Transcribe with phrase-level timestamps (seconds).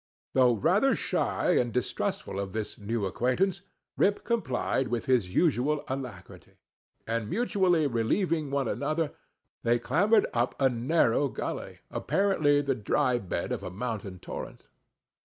[0.33, 3.61] Though rather shy and distrustful of this new acquaintance,
[3.97, 6.53] Rip complied with his usual alacrity;
[7.05, 9.11] and mutually relieving one another,
[9.61, 14.65] they clambered up a narrow gully, apparently the dry bed of a mountain torrent.